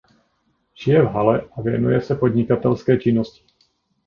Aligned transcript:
Žije 0.73 1.01
v 1.01 1.05
Halle 1.05 1.41
a 1.57 1.61
věnuje 1.61 2.01
se 2.01 2.15
podnikatelské 2.15 2.97
činnosti. 2.97 3.43